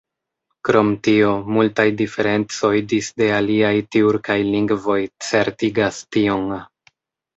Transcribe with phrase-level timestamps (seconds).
[0.67, 6.53] Krom tio multaj diferencoj disde aliaj tjurkaj lingvoj certigas tion.